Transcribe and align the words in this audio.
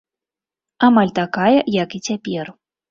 Амаль 0.89 1.13
такая, 1.21 1.53
як 1.83 1.89
і 2.01 2.05
цяпер. 2.11 2.45